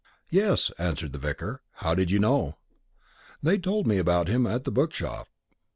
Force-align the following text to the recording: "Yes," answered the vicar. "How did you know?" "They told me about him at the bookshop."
"Yes," 0.31 0.71
answered 0.79 1.13
the 1.13 1.19
vicar. 1.19 1.61
"How 1.73 1.93
did 1.93 2.09
you 2.09 2.17
know?" 2.17 2.57
"They 3.43 3.59
told 3.59 3.85
me 3.85 3.99
about 3.99 4.29
him 4.29 4.47
at 4.47 4.63
the 4.63 4.71
bookshop." 4.71 5.27